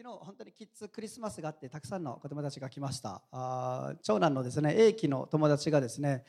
[0.00, 3.20] 昨日本当にキッズクリスマスがあってたくさんの子供たちが来ました。
[3.32, 6.22] あ長男のですね英気の友達がですね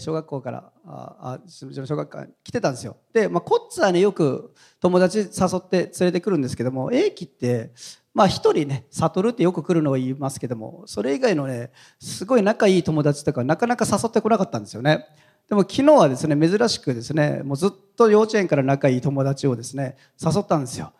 [0.00, 2.96] 小学校からあ小学校来てたんですよ。
[3.12, 5.24] で、まあ、コッツはねよく友達誘
[5.58, 7.70] って連れてくるんですけども英気って
[8.12, 11.70] まあ一人ね悟るってよく来るのは言いますけどもそれ以外のね
[12.00, 15.06] すごい仲いい友達とかなかなか誘ってこなかったんですよね。
[15.48, 20.92] でも昨日はですね珍しくですねもうずっと幼稚園から仲いい友達をですね誘ったんですよ。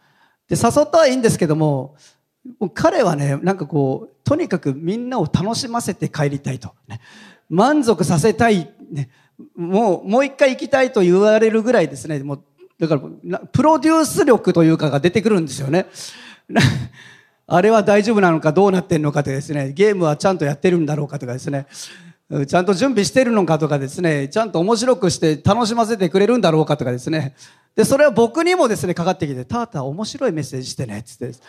[0.48, 1.96] で誘ったはいいんですけども
[2.74, 7.00] 彼はねなんかこうとにかくみんなを楽しませて帰りたいと、ね、
[7.48, 9.10] 満足させたい、ね、
[9.56, 12.18] もうもう一回行きたいと言われるぐらいですね。
[12.20, 12.42] もう
[12.78, 15.86] だからプロデュース力というかが出てくるんですよね。
[17.46, 19.72] あれは大丈夫なのかどうなってんのかとですね。
[19.72, 21.66] ゲームはちゃんとやってるんだろうかとかですね。
[22.46, 27.34] ちゃんと準備してるのかとかですねちゃんと面白くして楽しませてくれるんだろうかとかですね。
[27.74, 31.32] で、それは僕にもですね、かかってきて、タータ面白いメッセージしてね、つって。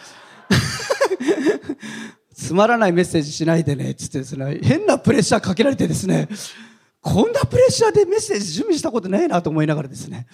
[2.33, 6.29] つまらないメッセージしないでね、つってですね、変なプレッシャーかけられてですね、
[7.01, 10.27] こんなプレッシャーでメッセージ準備したことないなと思いながらですね、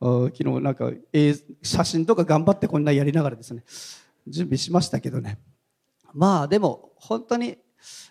[0.00, 3.64] 昨日なんかえ、写真とか頑張ってこんなやりながらですね、
[4.26, 5.38] 準備しましたけどね。
[6.14, 7.58] まあでも、本当に、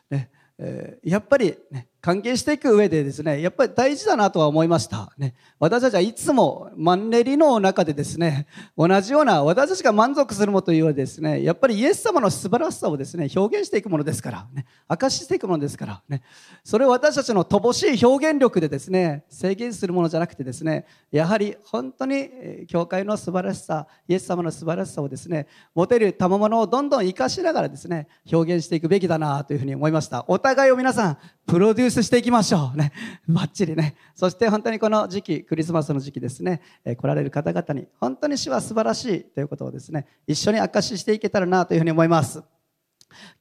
[0.09, 5.11] ね、えー、やっぱり、ね、関係していく上でですね、やっぱり大事だなとは思いました。
[5.17, 8.45] ね、私たちはいつもマンネリの中でですね、
[8.77, 16.21] 同じような私たちが満足するもというですね、やっぱりイエス様の素晴らしさをですね、表現していくものですから、ね、明かししていくものですから、ね、
[16.63, 22.29] それを私たちの乏しい表現力でですね、制限するものじゃなくてですね、やはり本当に
[22.67, 30.23] 教会の素晴らしさ、イエス様の素晴らしさをですね、持てる賜物をどんどん活かしながらですね、表現していくべきだなというふうに思いました。
[30.27, 32.77] お互いを皆さん、プロデュースしていきましょう。
[32.77, 32.91] ね。
[33.27, 33.95] バッチリね。
[34.15, 42.43] そして本当にこの時期、クリスマスの時期ですね、え、来られる方々に、本当に主は素晴らしいということをですね、一緒に証ししていけたらなというふうに思います。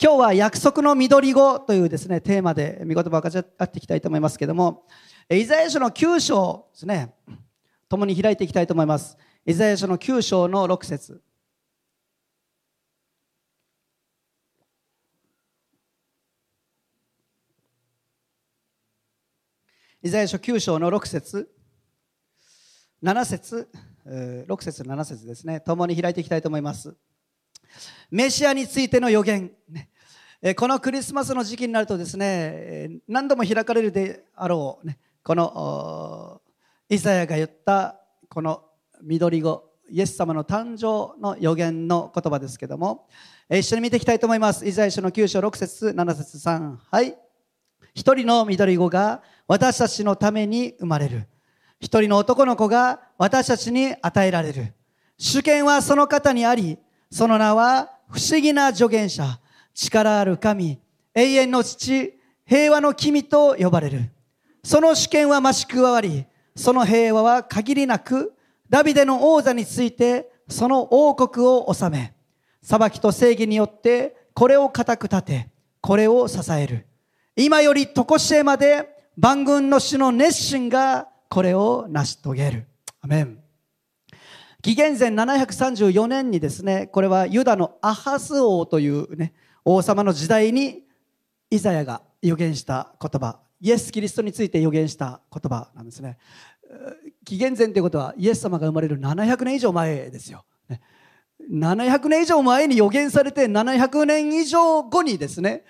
[0.00, 4.84] 今日は約束の緑語というですね、テーマで見言葉を分かち合っていきたいと思いますけども、
[5.30, 7.14] イザヤ書の9章ですね、
[7.89, 9.17] 共に開いていきたいと思います。
[9.46, 11.23] イザヤ書の9章の6節
[20.05, 21.48] イザヤ書9章の6節。
[23.03, 23.70] 7節。
[24.07, 25.61] 6節7節ですね。
[25.61, 26.95] 共に開いていきたいと思います。
[28.11, 29.51] メシアについての予言。
[30.59, 34.91] このクリスマスの時期になるとですね何度も開かれるであろう
[35.23, 36.42] この
[36.91, 37.98] イザヤが言った
[38.29, 38.63] この
[39.01, 43.09] 緑語イエス様の誕生の予言の言葉ですけども
[43.48, 44.67] 一緒に見ていきたいと思います。
[44.67, 47.23] イザヤ書の9章6節7節3はい。
[47.94, 51.28] 一人の緑子が私たちのために生まれる。
[51.80, 54.74] 一人の男の子が私たちに与えられる。
[55.16, 56.78] 主権はその方にあり、
[57.10, 59.38] その名は不思議な助言者、
[59.74, 60.80] 力ある神、
[61.14, 64.11] 永遠の父、平和の君と呼ばれる。
[64.64, 66.26] その主権は増し加わり、
[66.56, 68.34] その平和は限りなく、
[68.68, 72.14] ダビデの王座について、その王国を治め、
[72.62, 75.48] 裁きと正義によって、これを固く立て、
[75.80, 76.86] これを支える。
[77.36, 82.67] 今よりとこしえまで万軍の主の熱心がこれを成し遂げる。
[83.00, 83.39] アメン。
[84.62, 89.34] 紀元前734年にですね、これはユダのアハス王というね、
[89.64, 90.84] 王様の時代に
[91.50, 96.18] イザヤが予言した言葉、イエス・キリストについて予言した言葉なんですね。
[97.24, 100.44] 紀元前ということはイエス様が生まれる700年以上前ですよ。
[101.50, 105.64] 700年以上前に予言されて700年以上後にですね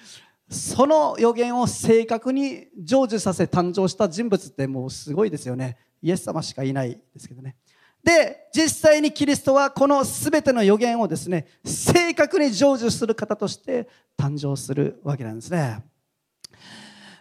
[0.49, 5.77] その予言を正確に成就させ誕生した人物ってもうすごいですよね。
[6.03, 7.56] イエス様しかいないですけどね。
[8.03, 13.88] で、実際にキリストはこの全ての予言をですね、正確に成就する方として
[14.19, 15.83] 誕生するわけなんですね。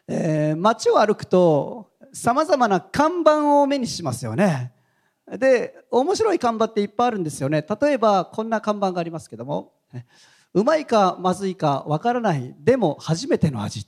[0.07, 4.73] えー、街を歩くと様々な看板を目にしますよね。
[5.25, 7.65] で、面白い看板っていっぱいあるんですよね。
[7.81, 9.71] 例えばこんな看板がありますけども、
[10.53, 12.55] うまいかまずいかわからない。
[12.59, 13.87] でも初めての味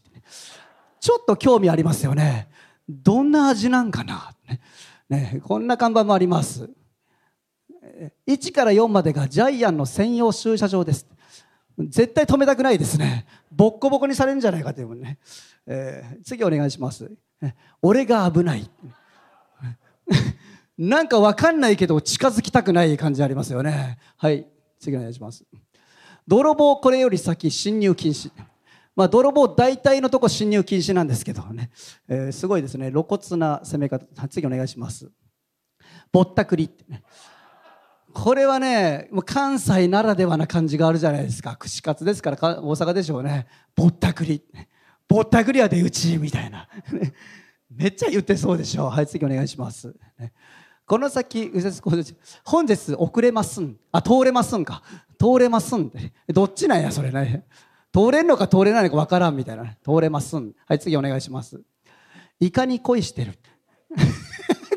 [1.00, 2.48] ちょっと興味ありますよね。
[2.90, 4.60] どんな味なんかな、ね。
[5.08, 6.70] ね、こんな看板もあります。
[8.28, 11.08] 1から4までがジャイアンの専用駐車場です
[11.78, 13.28] 絶対止めたくないですね。
[13.52, 15.20] ボッコボコにされるんじゃないかというね、
[15.68, 17.12] えー、次お願いします。
[17.82, 18.70] 俺が危ない。
[20.78, 24.00] なんかわかんないけど近づきたくない感じありますよね。
[24.18, 24.48] はい
[24.80, 25.44] 次お願いします。
[26.28, 28.32] 泥棒これより先侵入禁止。
[28.96, 31.70] まあ、泥棒大体のとこ侵入禁止なんですけどね、
[32.08, 35.12] えー、すごいですね露骨な攻め方次お願いします
[36.14, 37.04] ぼったくりってね
[38.16, 41.58] これはね、関西ならではな感じがあるじゃないですか。
[41.58, 43.46] 串カツですから大阪でしょうね。
[43.76, 44.42] ぼったくり。
[45.06, 46.70] ぼったくりは出打ちみたいな。
[47.70, 48.90] めっちゃ言ってそうでしょう。
[48.90, 49.94] はい、次お願いします。
[50.88, 51.52] この先、
[52.46, 53.78] 本日遅れますん。
[53.92, 54.82] あ、通れますんか。
[55.18, 56.14] 通れますんで。
[56.28, 57.46] どっちなんや、それね。
[57.94, 60.54] 通れんのか通れないのか分からんみたいな、通れますん。
[60.68, 61.62] はい、次お願いします。
[62.40, 63.34] いかに恋してる？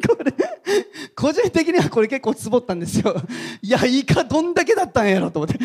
[0.06, 0.32] これ、
[1.17, 3.14] 個人的にはこれ結構つぼったんですよ。
[3.61, 5.58] いや、イカどんだけだったんやろと思って。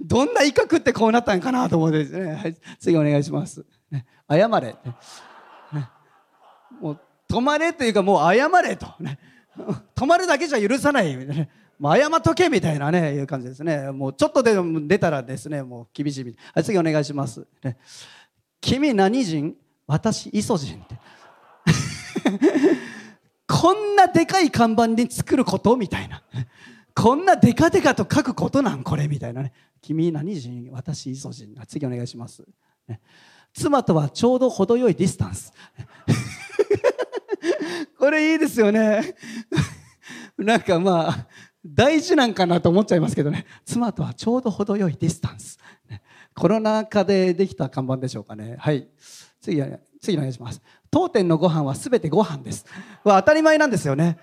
[0.00, 2.34] どんなイカ食ってこうなったんかなと思ってですね。
[2.34, 3.64] はい、次お願いします。
[3.90, 4.66] ね、謝れ。
[4.68, 4.76] ね、
[6.80, 8.86] もう、止まれというかもう謝れと。
[9.00, 9.18] ね、
[9.94, 11.16] 止まるだけじゃ許さない。
[11.16, 11.48] ね
[11.82, 13.90] もう謝っとけみたいなね、いう感じですね。
[13.90, 14.54] もうちょっとで
[14.86, 16.36] 出たらですね、もう厳しい。
[16.54, 17.44] はい、次お願いします。
[17.60, 17.76] ね、
[18.60, 19.56] 君何人？
[19.88, 20.96] 私、イソ人って。
[23.48, 25.76] こんなでかい看板に作ること？
[25.76, 26.22] みたいな。
[26.94, 29.08] こんなデカデカと書くことなんこれ？
[29.08, 29.52] みたいなね。
[29.80, 30.70] 君何人？
[30.70, 31.52] 私、イソ人。
[31.66, 32.44] 次お願いします。
[32.86, 33.00] ね、
[33.52, 35.52] 妻とはちょうど程よいディスタンス。
[37.98, 39.16] これいいですよね。
[40.38, 41.26] なんかまあ、
[41.64, 43.46] 大事なんかなと思っちゃいますけどね。
[43.64, 45.58] 妻とはちょうど程よいディスタンス。
[46.34, 48.56] コロナ禍でできた看板でしょうかね。
[48.58, 48.88] はい。
[49.40, 49.62] 次
[50.00, 50.60] 次お願いします。
[50.90, 52.66] 当店のご飯は全てご飯です。
[53.04, 54.18] は当たり前なんですよね。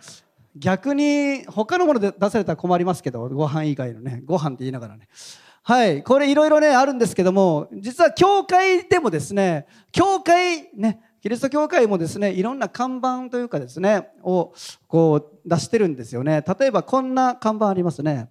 [0.56, 5.07] 逆に他のもので出されたら困りますけどご飯以外のねご飯って言いながらね。
[5.63, 6.03] はい。
[6.03, 14.54] これいろいろねあるんですけども実は教会でもですね教会ねキリスト教会もですねいろんな看板というかですねを
[14.88, 16.44] こう出してるんですよね。
[16.60, 18.30] 例えばこんな看板ありますね。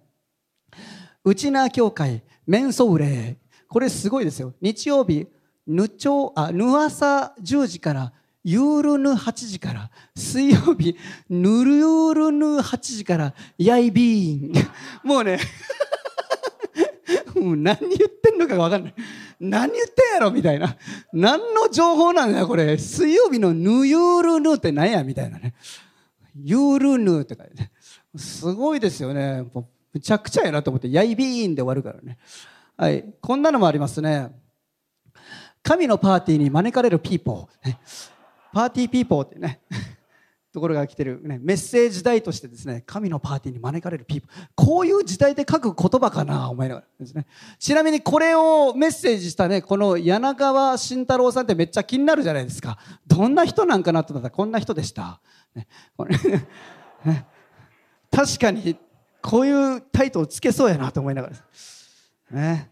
[1.23, 3.37] 内縄教会メンソウレ
[3.67, 4.53] これすごいですよ。
[4.61, 5.27] 日曜日
[5.67, 8.13] ぬちょあぬ朝10時から
[8.43, 10.97] ユールヌ8時から水曜日
[11.29, 15.39] ぬるゆーるぬ8時からやいびーんもうね
[17.35, 18.93] もう何言ってんのか分かんない。
[19.39, 20.75] 何言ってんやろみたいな。
[21.13, 22.77] 何の情報なんだよ、これ。
[22.77, 25.53] 水曜日のヌユールヌって何やみたいなね。
[26.35, 27.71] ユールヌって書いて
[28.17, 29.45] すごいですよね。
[29.93, 32.17] むちゃくちゃやなと思って、ヤイビーンで終わるからね。
[32.77, 33.05] はい。
[33.21, 34.29] こんなのもありますね。
[35.63, 37.75] 神のパーティーに招かれる people。
[38.53, 39.61] party people ってね。
[40.51, 47.27] ところが来てる、ね、メッセージ題としてですね神のパーティーに招かれるピープこういう時代で書く言葉かな思いながらですね。
[47.59, 52.79] ちなみにこれをメッセージしたねこの柳川慎太郎さんってめっちゃ気になるじゃないですか。
[53.05, 55.21] どんな人なんかなと思ったらこんな人でした、
[55.53, 55.67] ね
[57.05, 57.25] ね、
[58.11, 58.75] 確かに
[59.21, 61.29] こういうタイトルつけそうやなと思いなが
[62.31, 62.71] らね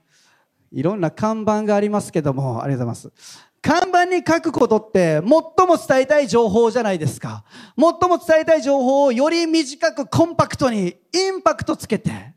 [0.71, 3.46] いろんな看板がありますけどもありがとうございます。
[3.67, 7.43] 看板に書くことって最も伝えたい情報じゃないですか。
[7.77, 12.33] 最も伝えたい情報をより短くコンパクトにインパクトつけて、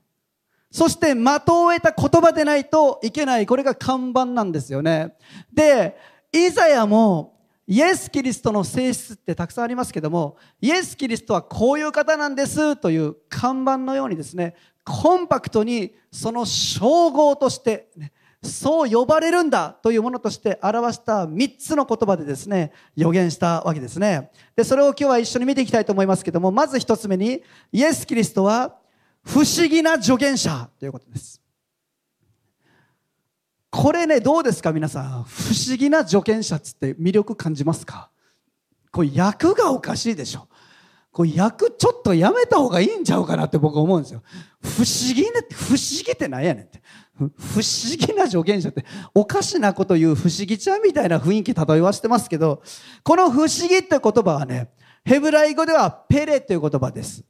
[0.73, 3.47] そして的を得た言葉でないといけない。
[3.47, 5.15] これが看板なんですよね。
[5.55, 5.97] で、
[6.33, 18.11] イザヤもイエス・キリストの性質ってたくさんありますけども、イエス・キリストはこういう方なんですという看板のようにですね、コンパクトにその称号として、ね、
[18.43, 24.31] そう呼ばれるんだというものとして表した3つの言葉でですね、予言したわけですね。
[24.57, 28.79] で、それを今日は一緒に見ていきたいと思いますけども、まず1つ目に、イエス・キリストは
[29.23, 31.43] 不思議な助言者ということです。
[33.71, 35.25] これね、どうですか皆さん？
[35.25, 38.11] 不思議な助言者つって魅力感じますか？
[38.91, 40.49] これ役がおかしいでしょ。
[41.21, 44.23] これ役ちょっとやめた方がいいんちゃうかなって僕思うんですよ。
[44.63, 46.81] 不思議ねって、不思議って何やねんって。
[47.19, 52.63] 不思議な助言者っておかしなこと言う不思議ちゃんみたいな雰囲気漂わしてますけど、
[53.05, 54.71] この不思議って言葉はね、
[55.05, 57.23] ヘブライ語ではペレという言葉です。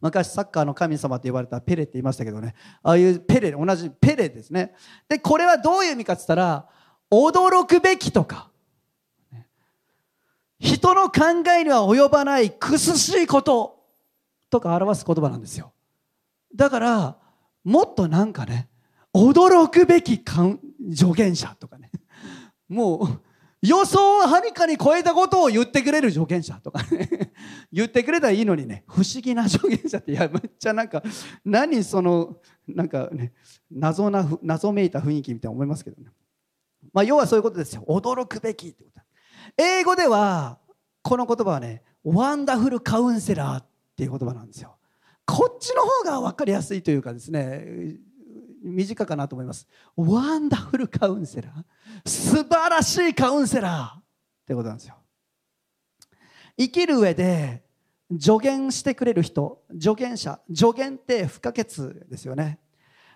[0.00, 4.72] 昔サッカーの神様と呼ばれたペレって言いましたけどね、ああいうペレ、同じペレですね。
[5.06, 6.66] で、これはどういう意味かって言ったら、
[7.10, 8.49] 驚くべきとか、
[10.60, 13.80] 人の考えには及ばない苦しいこと
[14.50, 15.72] とか表す言葉なんですよ。
[16.54, 17.16] だから、
[17.64, 18.68] もっとなんかね、
[19.14, 21.90] 驚くべき助言者とかね。
[22.68, 23.20] もう、
[23.62, 27.32] 予想をはるかに超えたことを言ってくれる助言者とかね。
[27.72, 31.02] 言ってくれたらいいのにね、不思議な助言者って、いや、めっちゃなんか、
[31.44, 33.32] 何その、なんかね、
[33.70, 36.10] 謎な、謎めいた雰囲気みたいな思いますけどね。
[36.92, 37.84] まあ、要はそういうことですよ。
[37.86, 39.00] 驚くべきってこと。
[39.56, 40.58] 英語では
[41.02, 43.66] この言葉はねワンダフルカウンセラーっ
[43.96, 44.76] ていう言葉なんですよ。
[45.26, 47.96] こっちの方が分かりやすいというかですね
[48.62, 49.66] 短かなと思います。
[49.96, 52.08] ワンダフルカウンセラー？
[52.08, 54.02] 素晴らしいカウンセラーっ
[54.46, 54.96] てことなんですよ。
[56.58, 57.62] 生きる上で
[58.20, 61.66] 助言してくれる人助言者助言って不可欠
[62.08, 62.58] ですよね。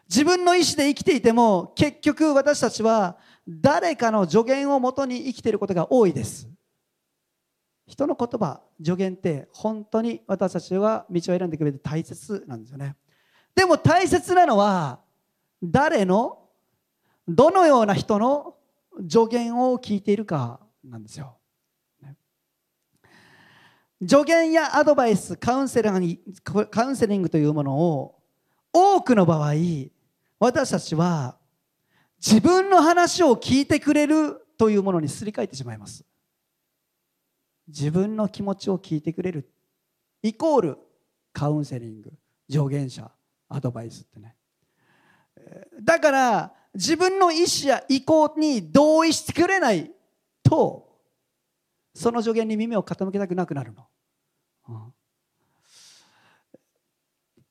[0.09, 6.49] 自分の意思で生きていても結局私たちは誰かの助言をもとに生きていることが多いです。
[7.87, 12.97] 人の言葉助言って本当に私たちは道を選んでくれて大切なんですよね。
[13.55, 15.01] でも大切なのは
[15.63, 16.49] 誰の
[17.29, 18.57] どのような人の
[19.09, 21.37] 助言を聞いているかなんですよ。
[24.07, 28.19] 助言やアドバイスカウンセラーカウンセリングというものを
[28.73, 29.53] 多くの場合
[30.39, 31.39] 私たちは
[32.26, 36.04] 自分の話を聞いてくれるというものにすり替えてしまいます。
[37.69, 39.50] 自分の気持ちを聞いてくれる。
[40.23, 40.78] イコール
[41.35, 42.12] カウンセリング
[42.50, 43.11] 助言者
[43.50, 44.37] アドバイスってね。
[45.83, 49.90] だから自分の意思や意向に同意してくれない
[50.43, 50.88] と
[51.95, 53.87] その助言に耳を傾けたくなくなるの、
[54.69, 54.95] うん、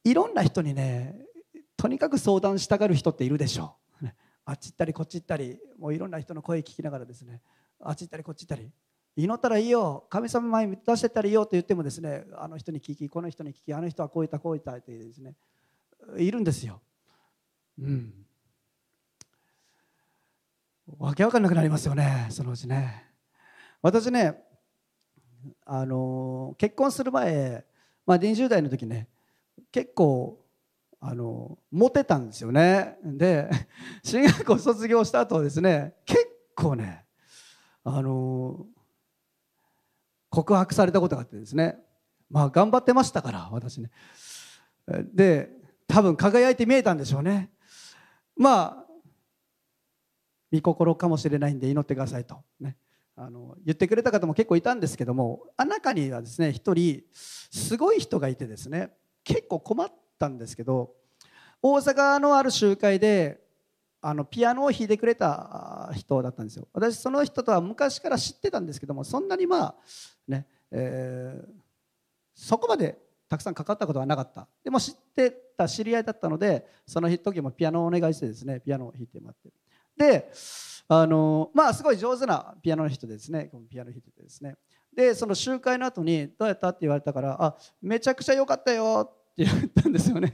[0.03, 1.15] いろんな人にね
[1.77, 3.82] とにかく相談したがる人っているでしょう。
[4.45, 7.41] あっち行ったりこっち行ったりもういろんな人の声聞きながらですね
[7.79, 8.69] あっち行ったりこっち行ったり
[9.15, 15.35] 祈ったらいいよ神様前に出してたらいいよと言ってもですねあの人に聞きこの人に聞きあの人はこう言ったこう言ったってですね
[16.17, 16.81] いるんですよ。
[17.79, 18.13] うん。
[20.97, 23.05] わけわかんなくなりますよねそのうちね。
[23.81, 24.43] 私ね
[25.65, 27.65] あの結婚する前、
[28.05, 29.07] まあ、20代の時ね
[29.71, 30.42] 結構
[31.05, 32.97] あのモテたんですよね。
[33.03, 33.49] で
[34.03, 37.05] 進学校卒業した後ですね結構ね
[37.83, 38.65] あの
[40.29, 41.77] 告白されたことがあってですね
[42.29, 43.91] まあ頑張ってましたから私ね。
[45.13, 45.51] で
[45.87, 47.51] 多分輝いて見えたんでしょうね。
[48.37, 48.85] まあ
[50.53, 52.77] 御心かもしれないんで祈ってくださいとね。
[53.17, 58.95] あの言ってくれた方も結構いたんですけどもあ中にはですね一人すごい人がいてですね
[59.25, 59.91] 結構困っ
[60.23, 60.91] たんですけど
[61.61, 63.41] 大阪のある集会で
[64.01, 66.67] あのピアノを弾いてくれた人だったんですよ。
[66.73, 69.75] 私その人とは昔から知ってたんですけどもそんなにまあ
[70.27, 71.45] ね、えー、
[72.35, 72.97] そこまで
[73.29, 74.47] たくさんかかったことはなかった。
[74.63, 79.49] でも知ってた知り合いだったのでその時もピアノをお願いしてですねピアノを弾いてもらって。
[79.95, 80.31] で
[80.89, 83.49] あのまあすごい上手なピアノの人ですね。
[83.69, 84.55] ピアノ弾いててですね。
[84.93, 90.31] でその集会の後に「どうやった?」って言われたから「あめちゃくちゃ良かったよ」って言ったんですよね。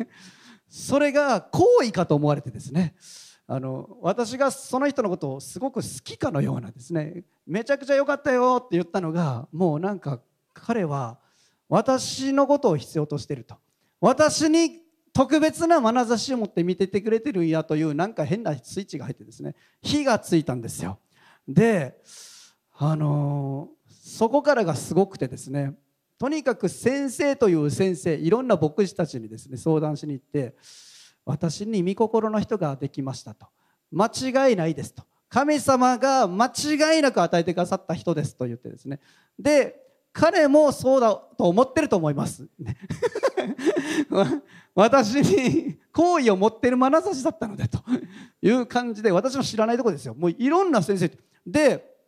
[0.67, 2.95] それが好意かと思われてですね。
[3.47, 7.23] あの私がその人のことをすごく好きかのようなですね。
[7.47, 10.21] めちゃくちゃ良かったよって言ったのがもうなんか
[10.53, 11.17] 彼は
[11.67, 13.55] 私のことを必要としてると。
[13.99, 14.81] 私に
[15.13, 19.55] 特別な眼差しを持って見ててくれてるんやというなんか変なスイッチが入ってですね。
[19.81, 20.99] 火がついたんですよ。
[21.47, 21.99] で
[22.77, 25.73] あのー、そこからがすごくてですね。
[26.19, 30.53] とにかく先生という先生いろんな牧師たちにですね相談しに行って
[31.25, 33.47] 私に御心の人ができましたと。
[33.91, 35.03] 間違いないですと。
[35.29, 38.99] 神様が間違いなく与えてくださった人ですと言ってですね。
[39.37, 39.79] で
[40.11, 42.47] 彼もそうだと思ってると思います。
[44.75, 47.79] 私に好意を持ってる眼差しだったのでと
[48.41, 50.15] いう感じで私の知らないところですよ。
[50.15, 51.11] もういろんな先生。
[51.45, 51.98] で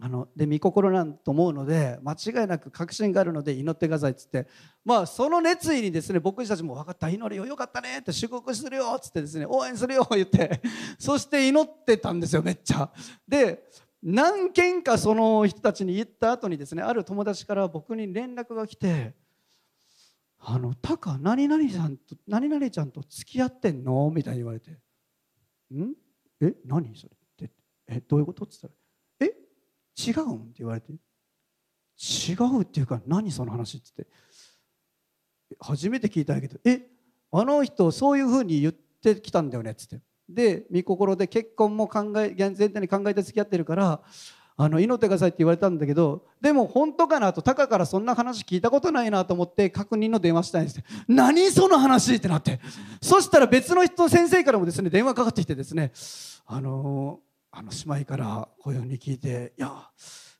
[0.00, 4.48] あので御心なんと思うので間違いなく確信があるので祈ってくださいっつって
[4.84, 10.62] まあその熱意にですね僕たちも分かった祈りよよかったねって祝福するよっつってですね応援するよ言って
[10.98, 12.90] そして祈ってたんですよめっちゃ
[13.28, 13.68] で
[14.02, 19.14] 何件かその人たちに言った後にですねある友達から僕に連絡が来て
[20.40, 24.70] 「あのタカ何々さんと何々ちゃんと付き合ってんの?」みたいに言われて
[25.72, 25.94] 「ん？
[26.40, 27.12] え何それ?」
[27.46, 27.52] って
[27.86, 28.74] 「えどういうこと?」って言ったら
[29.96, 34.06] 「違うん?」って言われて「違うっていうか何その話?」っつって
[35.60, 36.88] 初めて聞いたんやけど「え
[37.30, 40.00] あの人そういうふうに言ってきたんだよね」っつって。
[40.28, 44.02] で御心で結婚も考え全体に考えて付き合ってるから
[44.56, 52.60] あの祈ってくださいって言われたんだけどでも本当かなとタカからそんな話聞いたことないなと思って確認の電話したんです何その話ってなって
[53.00, 55.92] そしたら別の人先生からもですね電話かかってきてですね
[56.46, 57.20] あの
[57.54, 59.90] あの姉妹からこういうふうに聞いて「いや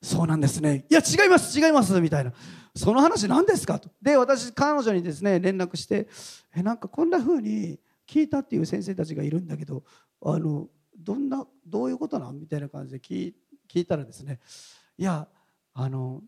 [0.00, 0.86] そうなんですね。
[0.90, 2.32] いや違います違います」みたいな
[2.74, 3.90] 「その話何ですか?」と。
[4.00, 6.08] で私彼女にですね連絡して
[6.56, 7.78] 「えなんかこんなふうに
[8.08, 9.84] 聞いたっていう先生たちがいるんだけど
[10.22, 12.40] あのどんなどういうことなん？
[12.40, 13.34] みたいな感じで聞
[13.68, 14.40] 聞いたらですね
[14.96, 15.28] いや
[15.74, 16.22] あの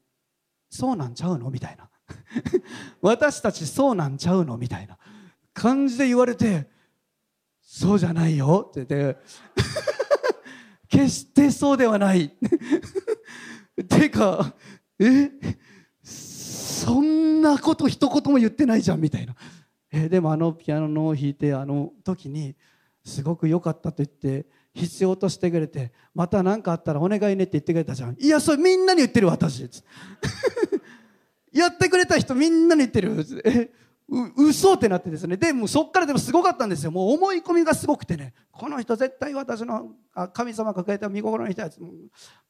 [0.69, 1.51] そうなんちゃうの？
[1.51, 1.89] みたいな。
[3.01, 4.59] 私たちそうなんちゃうの？
[4.59, 4.99] みたいな
[5.55, 6.69] 感じで言われて
[7.63, 9.94] そうじゃないよって言って。
[10.95, 12.31] 決してそうではない。
[13.89, 14.55] てか
[15.01, 15.33] え
[16.05, 19.35] そんなこと一言も言ってないじゃんみたいな、
[19.91, 22.55] え、でもあのピアノを弾いてあの時に
[23.05, 28.17] すごく良かったと言って必要としてくれてまた何かあったらお願いねって言ってくれたじゃん。
[28.21, 29.69] いやそれみんなに言ってる私。
[31.53, 33.73] やってくれた人みんなに言ってる。
[34.07, 35.37] う嘘ってなってですね。
[35.37, 36.91] でもそっからでもすごかったんですよ。
[36.91, 38.35] もう思い込みがすごくてね。
[38.53, 41.79] この人絶対私のあ神様抱えた見心の人やつ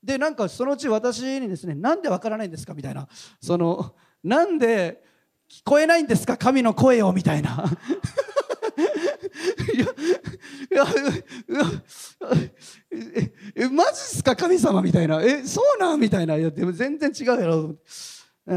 [0.02, 3.08] でなんかそのうち私にですねなんでわからないんですかみたいな。
[3.40, 5.02] そのなんで
[5.48, 6.36] 聞こえないんですか？
[6.36, 7.64] 神の声をみたいな。
[10.74, 10.84] いやいや
[13.54, 14.34] えマジっすか？
[14.34, 15.22] 神様みたいな。
[15.22, 16.00] えそうなん？
[16.00, 16.36] みたいな。
[16.36, 17.76] いやでも全然違うやろ。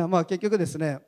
[0.07, 0.99] まあ結局ですね。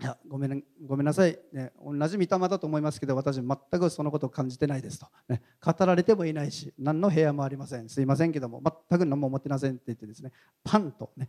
[0.00, 3.46] いやごめんごめんなさい、ね、同じ御霊だと思いますけど私全
[3.80, 7.88] くそのことを感じてないですと、ね、語られてもいないし何の部屋もありません。
[7.88, 8.60] すいませんけども
[8.90, 10.32] 全く何も思ってませんって言ってですね
[10.64, 11.28] パンとね。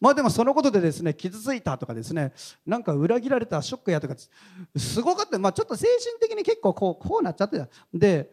[0.00, 2.32] まあでもそのことでですね傷ついたとかですね
[2.64, 4.14] なんか裏切られたショックやとか
[4.76, 5.00] す。
[5.00, 7.68] ごかった、まあ、ちょっと精神的に結構こうこうなっちゃってた。
[7.92, 8.30] で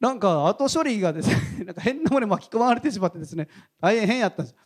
[0.00, 3.48] なんか後処理がですね なんか変なものに巻き込まれてしまってですね
[3.80, 4.56] 大変やったんです。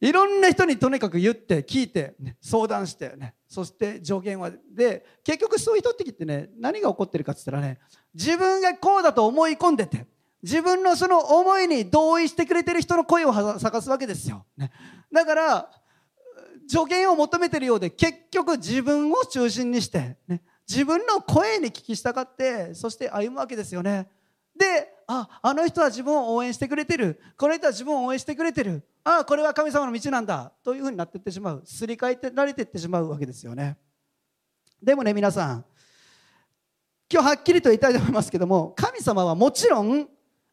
[0.00, 3.34] いろんな人にとにかく言って聞いて、ね、相談してね。
[3.54, 4.50] そして助言は。
[4.50, 7.78] で結局そういう人ってってね何が起こってるかっつったらね
[8.12, 10.06] 自分がこうだと思い込んでて
[10.42, 14.72] 自分のその思いに同意してくれてる人の声を探すわけですよ、ね、
[15.12, 15.70] だから
[16.68, 24.08] 助言を求めてるようで結局自分を中心にして、ね、自分の声に聞き従ってそして歩むわけですよね。
[24.58, 27.20] でああの人は自分を応援してくれてる。
[27.36, 28.82] この人は自分を応援してくれてる。
[29.04, 31.62] ああこれは神様の道なんだというふうになっていってしまう。
[31.66, 33.76] すり替えてられていってしまうわけですよね。
[34.82, 35.64] でもね皆さん
[37.12, 40.08] 今日はっきりと言いたいと思いますけども神様はもちろん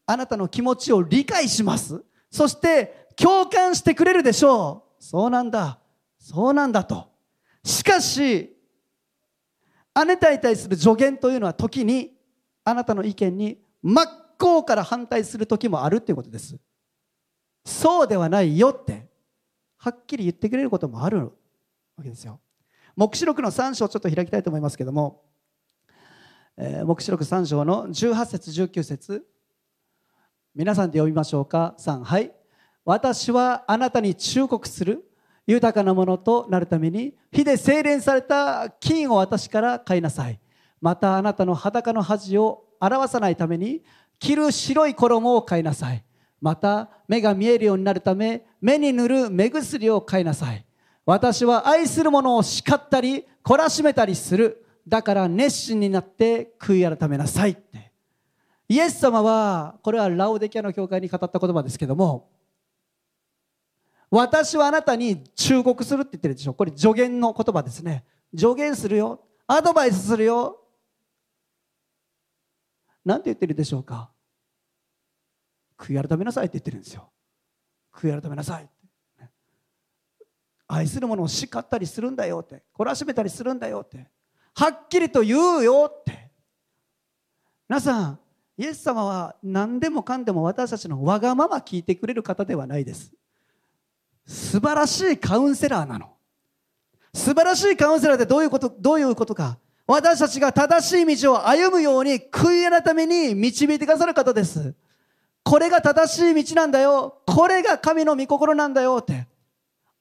[0.06, 2.04] あなたの気持ちを理解します。
[2.30, 5.02] そして共感してくれるでしょう。
[5.02, 5.78] そうなんだ。
[6.18, 7.08] そうなんだと。
[7.64, 8.54] しかし
[9.94, 12.12] あなたに対する助言というのは時に
[12.64, 14.06] あなたの意見に真っ
[14.38, 16.58] 向から反対する時もあるっていうことです。
[17.64, 19.08] そうではないよって
[19.76, 21.32] はっきり言ってくれることもある
[21.96, 22.40] わけですよ。
[22.96, 25.22] 黙示録の3章ちょっと開きたいと思いますけども、
[26.56, 29.26] えー、黙示録3章の18節19節。
[30.54, 31.74] 皆さんで読みましょうか。
[31.78, 32.32] 3はい。
[32.84, 35.08] 私はあなたに忠告する。
[35.46, 40.38] 豊かなものとなるために火で精錬された金を私から買いなさい。
[40.80, 43.82] またあなたの裸の恥を表さないために
[44.18, 46.04] 着る白い衣を買いなさい。
[46.42, 50.64] また目が見えるようになるため目に塗る目薬を買いなさい。
[51.06, 54.66] 私は愛する者を叱ったり懲らしめたりする。
[54.86, 57.92] だから熱心になって悔い改めなさいって。
[58.68, 62.30] イエス様はこれはラオデキアの教会に語った言葉ですけども
[64.10, 66.54] 私はあなたに忠告するって言ってるでしょ。
[66.54, 68.04] これ助言の言葉ですね。
[68.36, 69.20] 助言するよ。
[69.46, 70.60] アドバイスするよ。
[73.04, 74.11] 何て言ってるでしょうか。
[75.82, 77.10] 悔い改めなさいって言ってるんですよ
[77.92, 78.68] 悔い改めなさい
[80.68, 84.06] 愛する者を叱ったりするんだよって懲らしめたりするんだよって
[84.54, 86.30] はっきりと言うよって。
[87.68, 88.18] 皆さん
[88.58, 93.12] イエス様は何でもかんでも私たちのわがまま聞いてくれる方ではないです。
[94.26, 96.16] 素晴らしいカウンセラーなの。
[97.14, 99.58] 素晴らしいカウンセラーってどういうことどういうことか。
[99.86, 104.74] 私たちが正しい道を歩むように悔い改めに導いてくださる方です。
[105.44, 107.22] これが正しい道なんだよ。
[107.26, 109.26] これが神の御心なんだよって。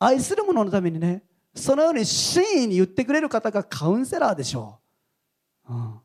[0.03, 1.23] 愛する者のためにね
[1.53, 4.79] そのように真意に言ってくれる方がカウンセラーでしょ
[5.69, 5.99] う、うん、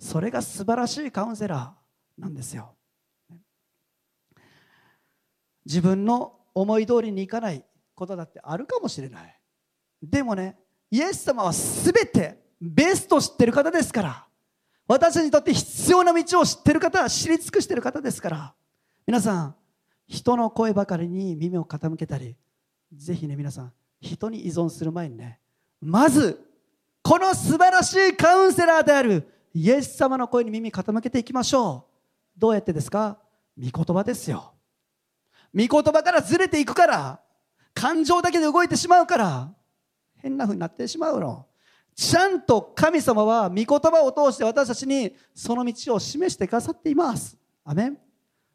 [0.00, 2.74] それが素晴らしいカウンセラーなんですよ。
[5.64, 9.40] 自分の思い通りにいかないことだってあるかもしれない。
[10.02, 10.58] でもね
[10.90, 14.25] イエス様は全てベスト知ってる方ですから。
[14.86, 18.54] 私にとって必要な道を知ってる方は知り尽くしてる方ですから。
[19.06, 19.54] 皆さん
[20.06, 22.36] 人の声ばかりに耳を傾けたり
[22.92, 25.40] ぜひね皆さん人に依存する前にね
[25.80, 26.40] まず
[27.02, 31.86] この素晴らしいカウンセラーであるイエス様の声に耳傾けていきましょ
[32.36, 32.40] う。
[32.40, 33.18] どうやってですか？
[33.56, 34.52] 御言葉ですよ。
[35.54, 37.20] 御言葉からずれていくから
[37.72, 39.50] 感情だけで動いてしまうから
[40.16, 41.45] 変な風になってしまうの。
[41.96, 47.38] ちゃんと神様は御言葉を通して私たちにその道を示してくださっています。
[47.64, 47.98] アメン。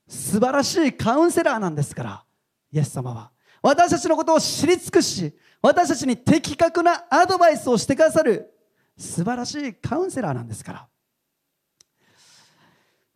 [0.08, 2.24] 素晴らしいカウンセラーなんですから
[2.72, 3.32] イエス様は。
[3.64, 8.54] 私たちのことを知り尽くし私たちに的確なアドバイスをしてくださる
[8.98, 10.88] 素晴らしいカウンセラーなんですから。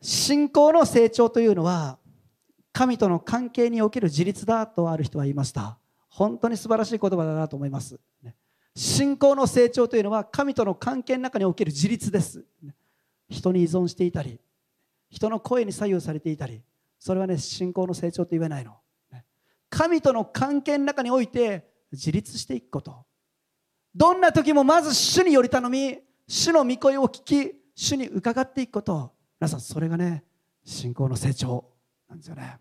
[0.02, 2.00] 信仰の成長というのは
[2.72, 5.78] 神との関係における自立だとある人は言いました。
[6.10, 8.00] 本当に素晴らしい言葉だなと思います、
[8.76, 12.44] 信仰の成長というのは神との関係の中における自立です。
[13.30, 14.40] 人に依存していたり
[15.10, 16.62] 人の声に左右されていたり
[17.00, 18.76] それはね信仰の成長と言えないの。
[19.70, 23.06] 神との関係の中において自立していくこと。
[23.96, 29.14] どんな時もまず主により頼み主の御声を聞き主に伺っていくこと。
[29.40, 30.24] 皆さんそれがね
[30.66, 31.66] 信仰の成長
[32.10, 32.58] なんですよね。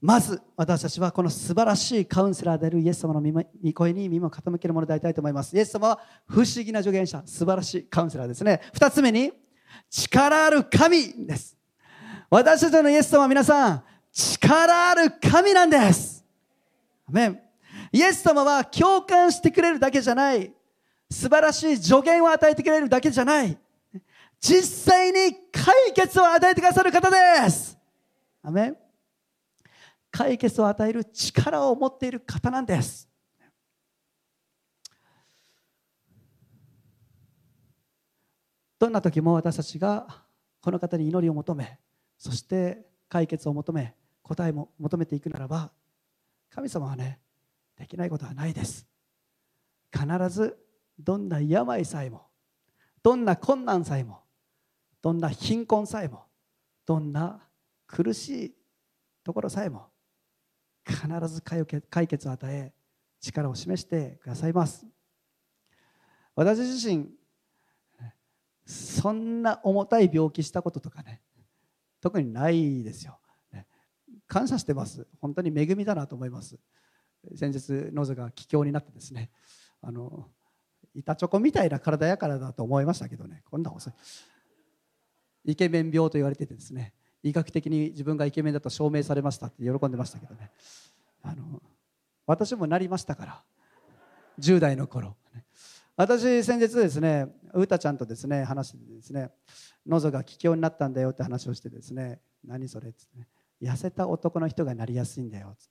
[0.00, 5.56] まず私たちはこの素晴らしいカウンセラーであるイエス様の御声に耳を傾けるものでありたいと思います。
[5.56, 8.60] イエス様は不思議な助言者素晴らしいカウンセラーですね。
[8.74, 9.32] 2つ目に
[9.90, 11.56] 力ある神です。
[12.28, 16.24] 私たちのイエス様は皆さん力ある神なんです。
[17.12, 17.12] ア
[17.92, 20.52] イエス様は共感してくれるだけじゃない。
[21.10, 23.56] 素晴らしい助言を与えてくれるだけじゃない。
[24.40, 27.78] 実際に解決を与えてくださる方です。
[28.42, 28.85] アメン。
[30.16, 33.06] 解決を与える力を持っている方なんです。
[38.78, 40.06] どんな時も私たちが
[40.62, 41.78] この方に祈りを求め
[42.16, 45.70] そして解決を求め答えも求めていくならば
[46.48, 47.20] 神様はね
[47.78, 48.86] できないことはないです。
[49.92, 50.56] 必ず
[50.98, 52.22] どんな病さえも
[53.02, 54.20] どんな困難さえも
[55.02, 56.24] どんな貧困さえも
[56.86, 57.38] どんな
[57.86, 58.54] 苦しい
[59.22, 59.88] ところさえも
[60.86, 62.72] 必ず解決を与え
[63.20, 64.86] 力を示してくださいます。
[66.34, 67.08] 私自身
[68.66, 71.22] そんな重たい病気したこととかね
[72.00, 73.18] 特にないですよ。
[74.28, 75.06] 感謝してます。
[75.20, 76.58] 本当に恵みだなと思います。
[77.34, 79.30] 先日ノズが気境になってですね
[79.82, 80.28] あの
[80.94, 83.92] 板チョコみたいな体やからだと思いましたけどねこんな細い
[85.44, 90.50] イケメン病と言われててですね医学的に自分がイケメンだと証明されましたって喜んでましたけどね。
[91.22, 91.62] あの
[92.26, 93.42] 私もなりましたから。
[94.38, 95.16] 10代の頃。
[95.96, 99.30] 私先日ですねうたちゃんとですね話してですね
[99.86, 102.90] 喉が気境になったんだよって話をしてですね何それ？
[102.90, 103.26] っつってね
[103.62, 105.70] 痩せた男の人がなりやすいんだよっつって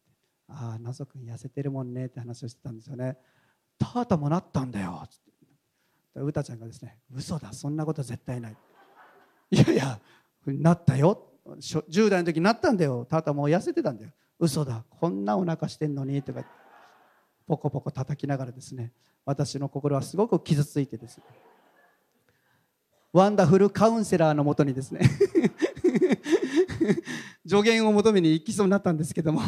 [0.49, 3.17] ああ謎くん痩せてるもんねって話をしてたんですよね
[3.77, 5.19] タータもなったんだよっつっ
[6.15, 6.21] て。
[6.21, 8.57] うたちゃんがですね嘘だそんなこと絶対ない
[9.51, 9.99] いやいや
[10.47, 13.05] なったよ10代の時になったんだよ。
[13.09, 14.11] タータもう痩せてたんだよ。
[14.39, 14.83] 嘘だ。
[14.89, 16.21] こんなお腹してんのに。
[16.21, 16.43] とか
[17.47, 18.91] ポコポコ叩きながらですね。
[19.25, 21.23] 私の心はすごく傷ついてですね。
[23.13, 25.01] ワンダフルカウンセラーのもとにですね。
[27.47, 29.41] 助言を求めに行きそうになったんですけども。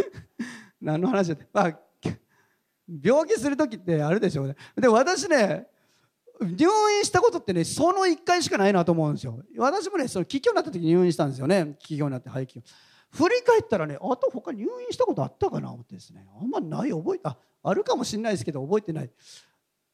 [0.80, 1.78] 何の話だって、まあ、
[3.02, 4.56] 病気する時ってあるでしょうね。
[4.76, 5.68] で私ね
[6.40, 6.66] 入
[6.98, 9.42] 院したことってねその1回しかないなと思うんですよ。
[9.56, 11.76] 私もねその気境になった時に入院したんですよね。
[11.78, 12.62] 気境になって肺気
[13.10, 16.26] 振り返ったらねあと他入院したことあったかな思ってですね。
[16.40, 19.10] あんまない覚えああるかもしれないですけど覚えてない。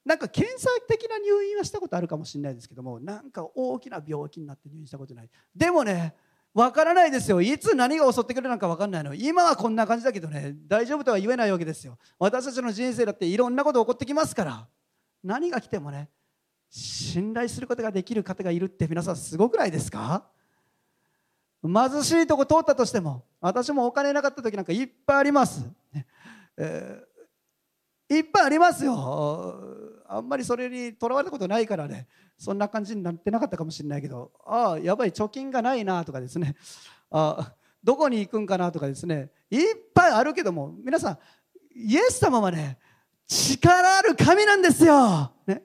[0.05, 5.31] なんか検査的な入院はしたことあるかもしれないですけどもなんか大きな病気になって入院したことない。
[5.57, 6.15] でもね
[6.53, 7.41] わからないですよ。
[7.41, 9.15] いつ何が襲ってくるのか分かんないの。
[9.15, 11.99] 今はこんな感じだけどね大丈夫とは言えないわけですよ。
[12.19, 14.69] 私たちの人生だっていろんなこと起こってきますから。
[15.23, 16.11] 何が来てもね
[16.77, 20.25] 信頼することができる方がいるって皆さんすごくないですか？
[21.63, 26.07] 貧しいとこ通ったとしても私もお金なかった時なんかいっぱいあります、ね
[26.57, 29.55] えー、いっぱいありますよ。
[30.09, 32.09] あんまりそれにとらわれたことないからね。
[32.37, 34.33] そんな感じになってなかったかもしれないけど。
[34.45, 36.57] ああやばい貯金がないなとかですね。
[37.13, 39.31] あどこに行くんかなとかですね。
[39.49, 39.61] いっ
[39.95, 41.19] ぱいあるけども皆さん
[41.73, 42.79] イエス様はね
[43.29, 45.63] 力ある神なんですよ、ね、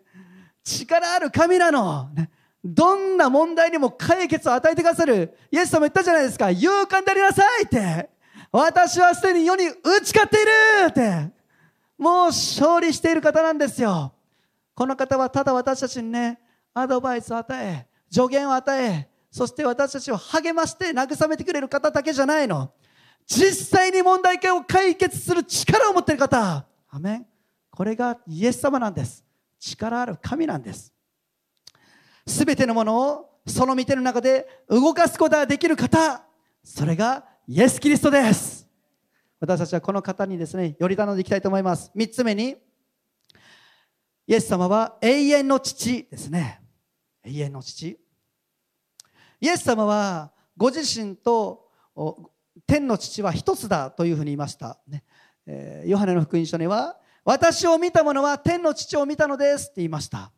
[0.77, 2.29] 力ある神なの、ね、
[2.63, 5.38] どんな問題にも解決を与えてくださる。
[5.51, 6.49] イエス様言ったじゃないですか。
[6.51, 8.10] 勇敢でありなさいって。
[8.51, 10.49] 私はすでに世に打ち勝っている
[10.89, 11.39] って。
[11.97, 14.13] もう勝利している方なんですよ。
[14.73, 16.39] この方はただ私たちにね
[16.73, 22.71] アドバイスを与え助言を与えそして私たちを励まして慰めてくれる方だけじゃないの。
[23.27, 26.65] 実際に問題を解決する力を持っている方。
[26.89, 27.25] アメン。
[27.69, 29.23] これがイエス様なんです。
[29.60, 30.93] 力ある神なんです。
[32.26, 36.24] すべてのものをその見ての中で動かすことができる方
[36.63, 38.67] それがイエス・キリストです。
[39.39, 41.91] 私たちはこの方にですねより頼んでいきたいと思います。
[41.95, 42.58] 3つ目に
[44.28, 46.62] イエス様は永遠の父ですね。
[47.24, 48.00] 永遠の父。
[49.41, 51.69] イエス様はご自身と
[52.67, 55.04] 天の父は一つだというふうに言いました、ね。
[55.48, 60.32] えヨハネの福音書には私を見た者は天の父を見たのですって言いました。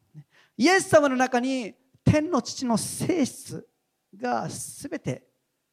[0.58, 1.74] イエス様の中に
[2.04, 3.66] 天の父の性質
[4.18, 5.24] が全て、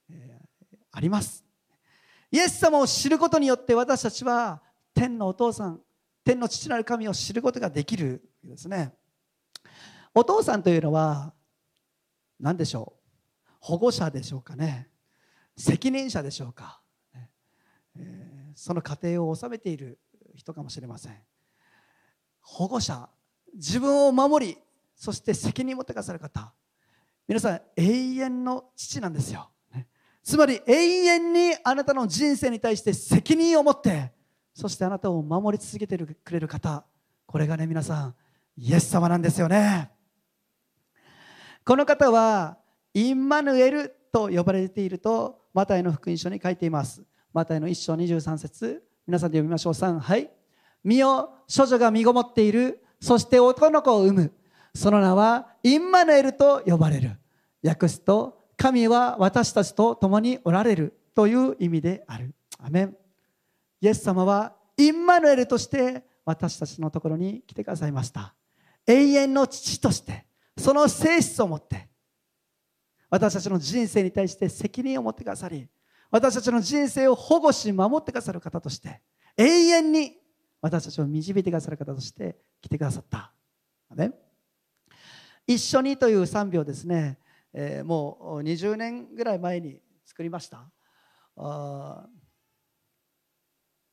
[0.09, 0.39] え
[0.93, 1.45] あります。
[2.31, 4.63] イエス様を知ることによって私たちは
[4.95, 5.81] 天のお父さん
[6.25, 8.95] 天の父なる神を知ることができるですね。
[10.15, 11.35] お父さんというのは
[12.39, 13.55] 何でしょう？
[13.59, 14.89] 保護者でしょうかね。
[15.57, 16.81] 責任者でしょうか、
[17.97, 19.99] えー、その家庭を治めている
[20.39, 21.17] 人かもしれません。
[22.41, 23.09] 保護者
[23.55, 24.57] 自分を守り
[24.95, 26.53] そして責任を持ってくださる方。
[27.27, 29.51] 皆さん永遠の父なんですよ。
[30.23, 34.13] つまり永遠にあなたの人生に対して責任を持って
[34.55, 36.85] そしてあなたを守り続けてくれる方。
[37.27, 38.15] これがね皆さん
[38.57, 39.91] イエス様なんですよね。
[41.65, 42.59] この方は
[42.95, 47.03] インマヌエルと呼ばれているとマタイの福音書に書いています。
[47.33, 48.88] マタイの1章23節。
[49.09, 49.73] 皆さんで読みましょう。
[49.73, 50.31] 3はい。
[50.85, 52.85] 身を処女が身ごもっている。
[53.01, 54.33] そして男の子を産む。
[54.75, 57.17] その名はインマヌエルと呼ばれる。
[57.65, 60.95] 訳すと神は私たちと共におられる。
[61.15, 62.35] という意味である。
[62.63, 62.97] アメン。
[63.81, 68.35] イエス様はインマヌエルとして私たちのところに来てくださいました。
[68.87, 71.89] 永遠の父としてその性質を持って
[73.09, 75.67] 私たちの人生に対して責任を持ってくださり
[76.11, 79.01] 私たちの人生を保護し守ってくださる方として
[79.37, 80.17] 永遠に
[80.61, 83.33] 私たちを導いてくださる方として来てくださった。
[83.95, 84.13] ね、
[85.47, 87.19] 一緒にという賛美をですね、
[87.53, 90.71] えー、もう20年ぐらい前に作りました。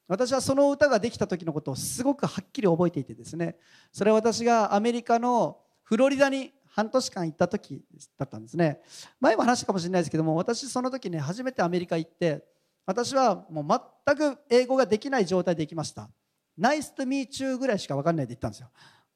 [0.07, 3.55] 私はその歌ができた時のことをすごくはっきり覚えていてですね
[3.91, 7.81] それは私がアメリカのフロリダに半年間行った時
[8.17, 8.81] だったんですね。
[9.21, 12.43] 前も話したかもしれないですけども私その時ね初めてアメリカ行って
[12.85, 16.09] 私はもう全く英語ができない状態で行きました。
[16.57, 18.69] ナイスとミーチューぐらいしか分かんないで行ったんですよ。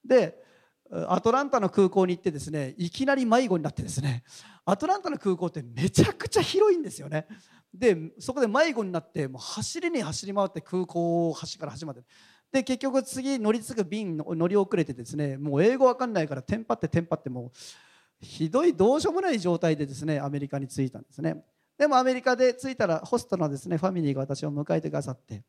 [0.06, 0.42] で
[1.10, 4.24] アトランタの空港に行ってですねいきなり迷子になってですね
[4.66, 7.28] アトランタの空港ってめちゃくちゃ広いんですよね。
[7.74, 12.04] でそこで迷子になってもう走りに走り回って空港を端から端まで
[12.52, 17.52] で結局次乗り継ぐ便の乗り遅れてですねもう英語わかんないからテンパってテンパっても
[18.22, 21.44] うひどいどうしようもない状態でですねアメリカに着いたんですね。
[21.78, 25.44] でもアメリカで着いたらホストのですねファミリーが私を迎えてくださって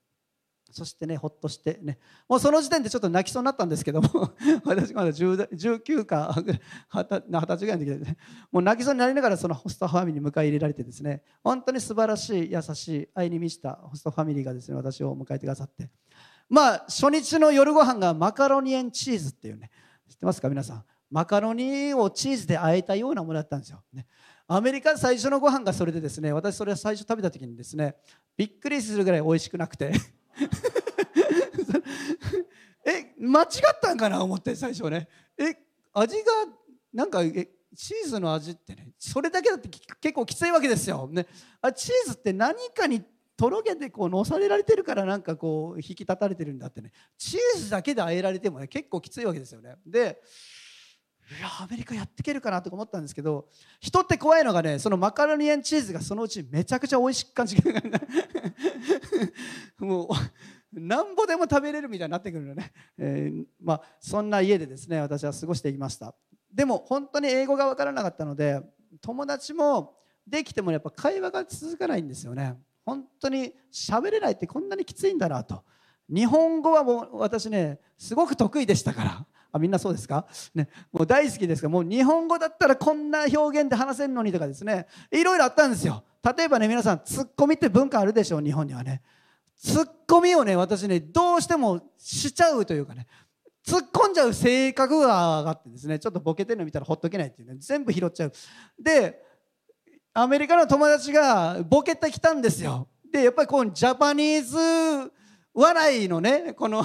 [0.71, 4.33] そしてねほっとしてねもうその時点でちょっと泣きそうになったんですけども
[4.65, 8.17] 私まだ19か二十歳ぐらいの時で、ね、
[8.53, 15.91] もう泣きそうになりながらそのホストファミリーに迎え入れられてですね本当に素晴らしい優しい愛に満ちたホストファミリーがですね私を迎えてくださって
[16.51, 19.71] まあ初日の夜ご飯がマカロニエンチーズっていうね。
[20.09, 20.85] 知ってますか皆さん？
[21.11, 24.07] マカロニをチーズで和えたようなものだったんですよ、ね、
[24.47, 27.97] アメリカ最初のご飯がそれでですね私それは最初食べた時にですね
[28.37, 29.93] びっくりするぐらい美味しくなくて。
[32.85, 33.49] え間違っ
[33.81, 35.07] たんかな思って最初ね。
[35.37, 35.55] え
[35.93, 36.33] 味が
[36.93, 41.27] なんかえチーズの味ってねそれだけだって結構きついわけですよ、ね、
[41.61, 43.03] あチーズって何かに
[43.41, 46.93] とろけてこうのされられてるからなんかこう引き立たれてるんだってね。
[47.17, 49.77] チーズだけであえられてもね結構きついわけですよね。
[49.87, 50.21] で
[51.39, 53.49] いやアメリカやっていけるかなと思ったんですけど
[53.81, 57.73] 人って怖いのがねそのマカロニエンチーズがそのうちめちゃくちゃ美味しく感じる
[59.81, 60.11] も
[60.75, 66.15] うなんぼでも食べれるみたいになってくるのね、えー、まあ、そんな家でですね私は過ごしていました。
[66.53, 68.61] でも本当に英語が分からなかったので
[69.01, 72.59] 友達もできてもやっぱ会話が続かないんですよね。
[72.91, 75.63] 本当に喋れないってこんなにきついんだなと。
[76.13, 79.27] 日本語はもう私ねすごく得意でしたから。
[79.53, 84.87] あみんなそうですか、ね、もう大好きですがもう日本語だったらこんな表現で話せるのにとかですね。
[85.11, 86.05] いろいろあったんですよ。
[86.37, 89.03] 例えばね皆さんツッコミって文化あるでしょう日本にはね。
[89.57, 93.07] ツッコミをね私ねどうしてもしちゃうというかね。
[93.67, 98.33] 突っ込んじゃう性格があってですねちょっとボケてるの見たらほっとけないっていうね全部拾っちゃう。
[98.79, 99.23] で
[100.13, 105.13] アメリカの友達がボケてきたんですよでやっぱりこうジャパニーズ
[105.55, 106.85] 笑いのねこの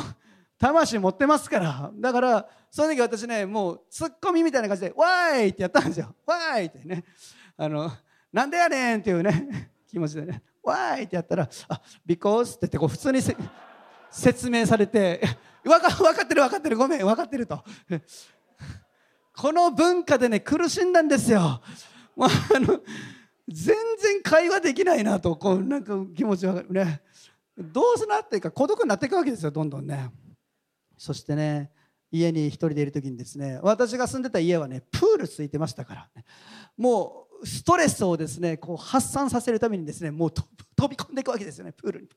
[0.57, 7.03] 魂持ってますからだからその時私ねもうツッコミみたいな感じで「わーい!」ってやったんですよ「わーい!」ってね
[7.57, 7.91] あの
[8.31, 13.19] なんでやねんっていうね気持ちでね「わーい!」ってやったら「あ because」って言ってこう普通に
[14.11, 15.21] 説明されて
[15.63, 17.63] 「分か分かってる分かってるごめん分かってる」と
[19.35, 21.61] この文化でね苦しんだんですよ。
[22.15, 22.79] もうあの
[23.47, 27.01] 全然会話できないなとこうなんか気持ちはね。
[27.57, 30.09] どうすなっていうか孤独になっていくわけですよどんどんね。
[30.97, 31.71] そしてね
[32.11, 36.09] 家に一人でいる時にですね私が住んでた家はねプールついてましたから、
[36.77, 40.45] もうストレスをですねこう発散させるためにですねもう飛
[40.89, 42.09] び込んでいくわけですよねプールに。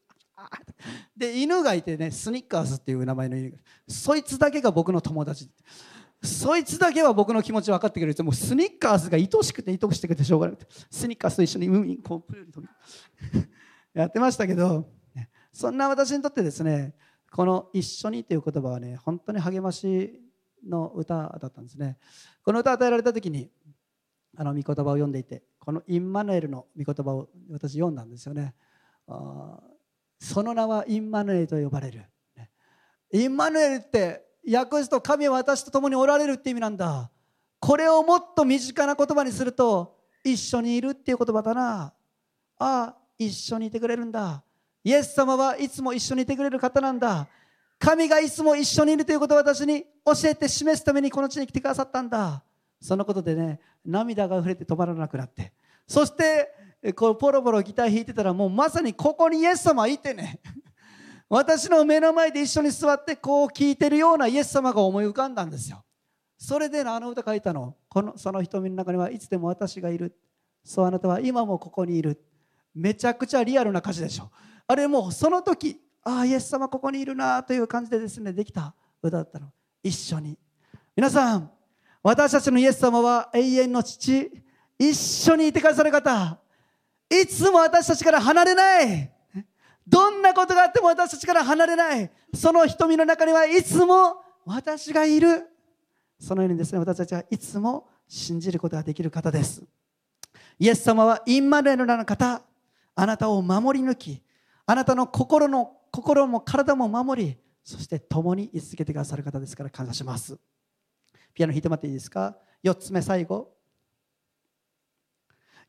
[1.17, 3.59] で犬がいてねスニッカーズっていう名前の犬が。
[3.87, 5.49] そいつだけが僕の友達。
[6.23, 12.69] そいつだけは僕の気持ち分かってくれるもうスニッカーズが愛しくて愛しくてしょうがなくてスニッカーズと一緒に海にこうプールに飛び
[13.95, 14.91] やってましたけど
[15.53, 16.95] そんな私にとってですね
[17.31, 20.21] この「一緒に」という言葉はね本当に励まし
[20.67, 21.99] の歌だったんですね。
[22.43, 23.51] この歌を与えられた時に
[24.37, 28.55] あの御言葉を読んでいてこのインマヌエルの御言葉を私読んだんですよね。
[30.21, 32.05] その名はインマヌエルと呼ばれる。
[33.13, 37.11] インマヌエルって訳すと神は私と共におられるって意味なんだ。
[37.61, 41.93] これをもっと身近な言葉にすると一緒にいるっていう言葉だな。
[42.59, 44.43] ああ一緒にいてくれるんだ。
[44.85, 47.29] イエス様はいつも一緒にいてくれる方なんだ。
[47.79, 52.43] 神がいつも一緒にいるということを私に教えて示すためにこの地に来てくださったんだ。
[52.81, 55.53] そのことでね涙が溢れて止まらなくなって。
[55.87, 56.55] そして
[56.95, 60.41] こうポロポロギター弾いてたらもうまさにここにイエス様いてね。
[61.29, 65.85] 私の目の前で一緒に座ってこう聞いてるようなイエス様が思い浮かんだんですよ。
[66.39, 67.77] それであの歌書いたの。
[67.89, 70.17] このその瞳の中にはいつでも私がいる。
[70.65, 72.23] そうあなたは今もここにいる。
[72.75, 74.31] めちゃくちゃリアルな歌詞でしょ。
[74.67, 79.53] あれもうその時ああイエス様ここにいるなという感じでですねできた歌だったの。
[79.83, 80.39] 一緒に。
[80.97, 81.51] 皆さん
[82.03, 84.31] 私たちのイエス様は永遠の父。
[84.79, 86.39] 一緒にいてくださる方。
[87.11, 89.18] いつも私たちから離れない。
[89.89, 92.11] どんなことがあっても私たちから離れない。
[92.35, 95.49] その瞳の中にはいつも私がいる。
[96.21, 99.63] そのようにですね私たちはいつも信じることができる方です。
[100.59, 102.43] イエス様はインマヌエルの方。
[102.95, 104.21] あなたを守り抜き
[104.67, 110.37] あなたの心の心も体も守りそして共に居続けてくださる方ですから感謝します。
[111.33, 113.53] ピアノ弾いてもらっていいですか？4つ目最後。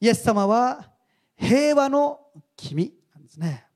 [0.02, 0.90] イエス様は
[1.36, 2.20] 平和の
[2.56, 3.69] 君なんですね。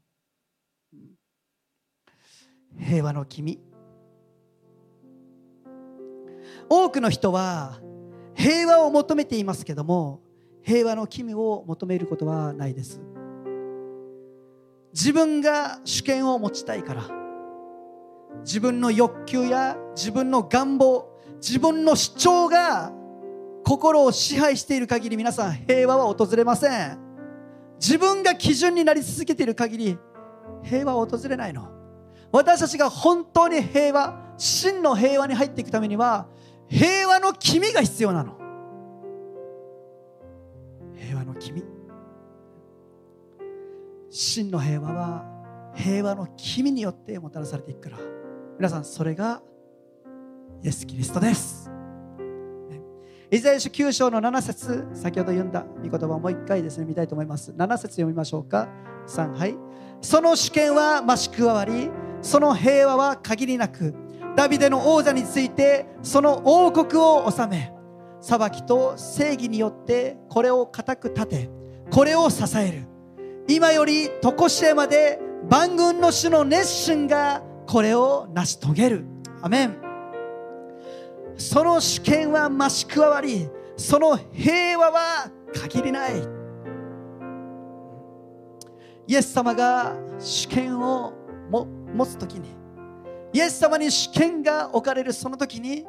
[2.77, 3.59] 平和の君。
[6.69, 7.79] 多くの人は
[8.35, 10.21] 平和を求めていますけども
[10.63, 13.01] 平和の君を求めることはないです。
[14.93, 17.03] 自分が主権を持ちたいから
[18.43, 22.91] 自分の欲求や自分の願望自分の主張が
[23.65, 26.99] 心を支配している限り皆さん平和は訪れません。
[27.79, 29.97] 自分が基準になり続けている限り
[30.63, 31.82] 平和は訪れないの。
[32.33, 36.27] 私たちが本当に平和真の平和に入っていくためには
[36.67, 38.35] 平和の君が必要なの。
[40.95, 41.63] 平和の君。
[44.09, 45.25] 真の平和は
[45.75, 47.97] 平和の君によってもたらされていくから。
[48.57, 49.43] 皆さんそれが
[50.63, 51.69] イエス・キリストです。
[53.29, 54.87] イザヤ書9章の7節。
[54.93, 57.51] 先ほど読んだ御言葉をもう一回ですね見たいと思います。
[57.51, 58.67] 7節読みましょうか。
[59.05, 59.55] 3はい。
[60.01, 61.91] その主権は増し加わり
[62.23, 63.93] その平和は限りなく
[64.35, 67.71] ダビデの王座についてその王国を治め
[68.21, 71.49] 裁きと正義によってこれを固く立て
[71.91, 72.87] これを支える。
[73.47, 79.05] 今より常しえまで万軍の主の熱心がこれを成し遂げる。
[79.41, 79.77] アメン。
[81.35, 86.13] その主権は増し加わりその平和は限りない。
[89.05, 91.13] イエス様が主権を
[91.93, 92.49] 持つ時に
[93.33, 95.85] イエス様に主権が置かれるその時に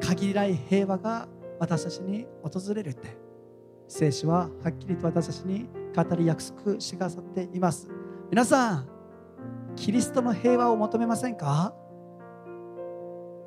[0.00, 3.16] 限りない平和が私たちに訪れるって
[3.88, 7.88] 聖書ははっきりと私たちに語り約束してくださっています。
[8.30, 8.88] 皆さん
[9.76, 11.74] キリストの平和を求めませんか？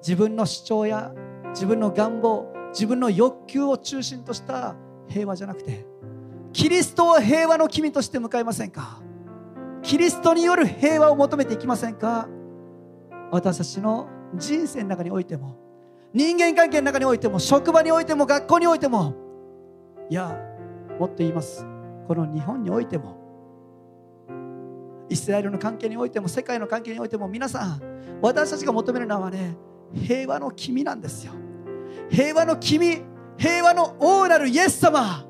[0.01, 1.13] 自分の主張や
[1.49, 4.75] 自分の願望自分の欲求を中心とした
[5.07, 5.85] 平和じゃなくて
[6.53, 9.01] キリストを平和の君として迎えませんか？
[9.87, 12.27] キリストによる平和を求めていきませんか？
[13.31, 15.57] 私たちの人生の中においても
[16.13, 19.15] 人間関係の中においても職場においても学校においても
[20.09, 20.37] いや
[20.99, 21.65] もっと言います。
[22.05, 23.15] この日本においても
[25.09, 27.81] イスラエルの関係においても世界の関係においても皆さん
[28.21, 29.55] 私たちが求めるのはね
[29.93, 31.31] 平和の君なんですよ。
[32.09, 33.03] 平和の君
[33.37, 35.25] 平和の王なるイエス様。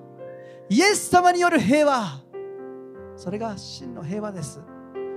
[0.67, 2.25] イエス様による平和。
[3.17, 4.61] それが真の平和です。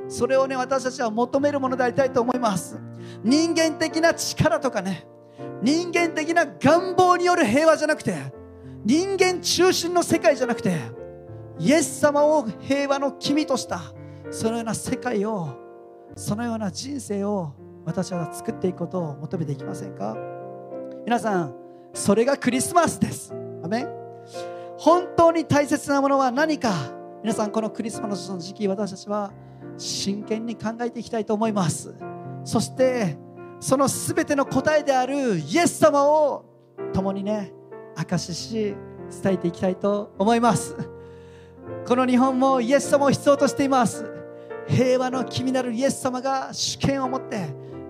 [0.08, 2.80] それをね私たちは求めるものでありたいと思います。
[3.22, 5.06] 人間的な力とかね。
[5.62, 8.14] 人間的な願望による平和じゃなくて
[8.84, 10.74] 人間中心の世界じゃなくて
[11.58, 13.80] イエス様を平和の君とした
[14.30, 15.58] そのような世界を
[16.16, 17.52] そのような人生を
[17.84, 20.16] 私は作っていくことを求めていきませんか？
[21.04, 21.54] 皆さん
[21.92, 23.34] それがクリスマスです。
[23.62, 23.86] アメ
[24.78, 26.72] 本当に大切なものは何か？
[27.22, 29.30] 皆さんこのクリスマスの時期私たちは
[29.76, 31.94] 真剣に考えていきたいと思います。
[32.44, 33.18] そして
[33.60, 36.46] その全ての答えであるイエス様を
[36.94, 37.52] 共にね
[37.94, 38.76] 証しし
[39.22, 40.74] 伝えていきたいと思います。
[41.86, 44.10] この日本もイエス様を必要としています。
[44.66, 47.48] 平和の君なるイエス様が主権を持って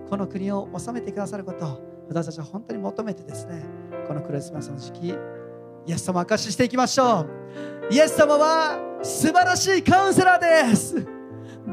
[0.09, 1.79] この国を治めてくださること
[2.09, 3.63] 私たちは本当に求めてですね
[4.07, 7.93] このクリスマスの時期イエス様を証ししていきましょう。
[7.93, 11.07] イエス様は素晴らしいカウンセラーです。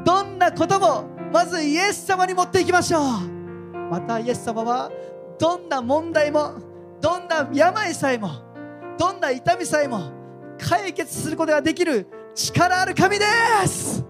[0.04, 3.02] どんなこともまずイエス様に持っていきましょう。
[3.90, 4.90] またイエス様は
[5.38, 6.54] どんな問題も
[7.00, 8.30] どんな病さえも
[8.98, 10.10] どんな痛みさえも
[10.58, 13.24] 解決することができる力ある神で
[13.66, 14.04] す。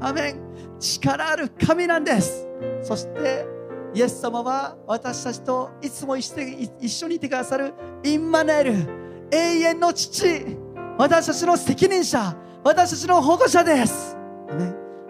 [0.00, 0.40] アメン。
[0.80, 2.46] 力ある神なんです。
[2.82, 3.46] そして
[3.94, 6.34] イエス様は私たちといつも一
[6.88, 8.72] 緒にいてくださるインマネール
[9.30, 10.58] 永遠の父。
[10.98, 12.36] 私たちの責任者。
[12.64, 14.16] 私たちの保護者です。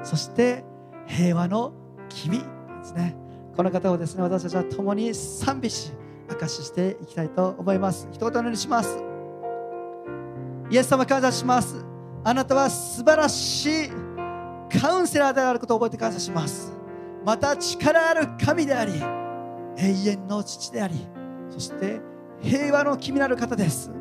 [0.02, 0.64] そして
[1.06, 1.72] 平和の
[2.08, 2.44] 君で
[2.82, 3.16] すね。
[3.56, 5.92] この方をですね私たちは共に賛美し
[6.28, 8.08] 証ししていきたいと思います。
[8.10, 8.98] 一言お願いします。
[10.68, 11.76] イエス様感謝します。
[12.24, 13.88] あなたは素晴らしい
[14.80, 16.72] カウンセラーであることを覚えて感謝します。
[17.24, 18.94] また力ある神であり
[19.76, 21.06] 永遠の父であり
[21.48, 22.00] そして
[22.40, 23.92] 平和の君なる方です。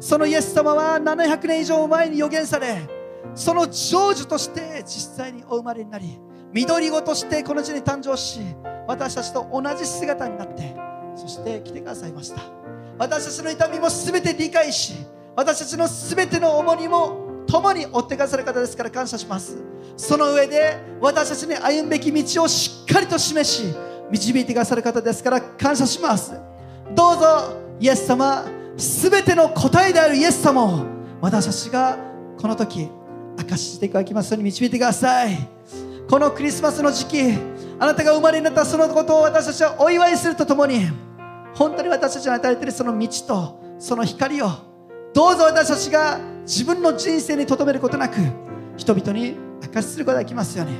[0.00, 2.88] そのイエス様は700年以上前に予言され
[3.34, 6.18] その成就として実際にお生まれになり
[6.52, 8.40] 緑子としてこの地に誕生し
[8.88, 10.74] 私たちと同じ姿になって
[11.14, 12.40] そして来てくださいました。
[12.98, 14.94] 私たちの痛みも全て理解し
[15.36, 19.56] 私たちの全ての重荷も共に追ってくださる方ですから感謝します。
[19.96, 23.74] その上で私たちに歩むべき道をしっかりと示し
[24.10, 26.32] 導いてくださる方ですから感謝します。
[26.94, 28.44] どうぞイエス様
[28.76, 30.86] 全ての答えであるイエス様を
[31.20, 31.98] 私たちが
[32.38, 32.88] この時
[33.38, 35.36] 明かしていただきますように導いてください。
[36.08, 37.20] このクリスマスの時期
[37.78, 40.88] あなたが生まれになったそのことを私たちはお祝いするとともに
[41.54, 44.48] 本当に私たちに与えているその道とその光を
[45.14, 48.16] どうぞ私たちが自分の人生にとどめることなく
[48.76, 50.74] 人々に明かしすることができますように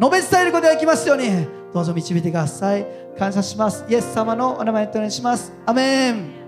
[0.00, 2.86] 述べ伝えることができますようにどうぞ導いてください。
[3.18, 3.84] 感謝します。
[3.88, 5.52] イエス様のお名前とお願いします。
[5.66, 6.39] アメン。